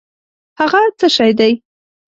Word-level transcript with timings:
هٔغه 0.59 0.81
څه 0.99 1.07
شی 1.15 1.31
دی؟ 1.39 1.53